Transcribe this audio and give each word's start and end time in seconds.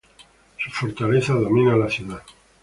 Su 0.57 0.71
fortaleza 0.71 1.33
domina 1.35 1.77
la 1.77 1.87
ciudad. 1.87 2.23